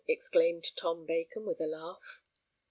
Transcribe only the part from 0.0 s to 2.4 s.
exclaimed Tom Bacon, with a laugh.